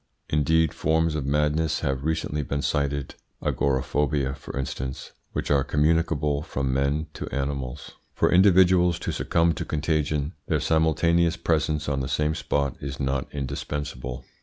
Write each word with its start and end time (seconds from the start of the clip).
Indeed, 0.31 0.73
forms 0.73 1.13
of 1.13 1.27
madness 1.27 1.81
have 1.81 2.03
recently 2.03 2.41
been 2.41 2.63
cited 2.63 3.13
agoraphobia, 3.39 4.33
for 4.33 4.57
instance 4.57 5.11
which 5.33 5.51
are 5.51 5.63
communicable 5.63 6.41
from 6.41 6.73
men 6.73 7.05
to 7.13 7.27
animals. 7.29 7.91
For 8.15 8.31
individuals 8.31 8.97
to 8.97 9.11
succumb 9.11 9.53
to 9.53 9.63
contagion 9.63 10.33
their 10.47 10.59
simultaneous 10.59 11.37
presence 11.37 11.87
on 11.87 11.99
the 11.99 12.07
same 12.09 12.33
spot 12.33 12.77
is 12.79 12.99
not 12.99 13.27
indispensable. 13.31 14.25